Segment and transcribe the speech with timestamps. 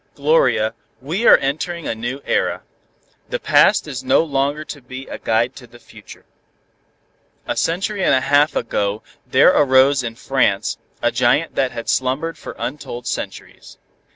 [0.15, 2.63] "Gloria, we are entering a new era.
[3.29, 6.25] The past is no longer to be a guide to the future.
[7.45, 12.35] A century and a half ago there arose in France a giant that had slumbered
[12.35, 13.77] for untold centuries.